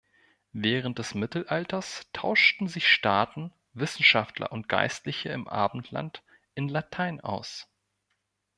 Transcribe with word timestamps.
Während 0.53 0.97
des 0.97 1.13
Mittelalters 1.13 2.07
tauschten 2.11 2.67
sich 2.67 2.91
Staaten, 2.91 3.53
Wissenschaftler 3.73 4.51
und 4.51 4.67
Geistliche 4.67 5.29
im 5.29 5.47
Abendland 5.47 6.23
in 6.55 6.69
Latein 6.69 7.19
aus. 7.21 7.67